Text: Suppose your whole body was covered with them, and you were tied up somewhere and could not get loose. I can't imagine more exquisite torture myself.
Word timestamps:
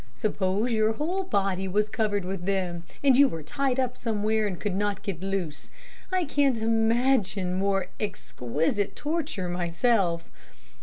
Suppose 0.15 0.71
your 0.71 0.93
whole 0.93 1.21
body 1.23 1.67
was 1.67 1.87
covered 1.87 2.25
with 2.25 2.47
them, 2.47 2.85
and 3.03 3.15
you 3.15 3.27
were 3.27 3.43
tied 3.43 3.79
up 3.79 3.95
somewhere 3.95 4.47
and 4.47 4.59
could 4.59 4.73
not 4.73 5.03
get 5.03 5.21
loose. 5.21 5.69
I 6.11 6.25
can't 6.25 6.59
imagine 6.59 7.53
more 7.53 7.85
exquisite 7.99 8.95
torture 8.95 9.47
myself. 9.47 10.31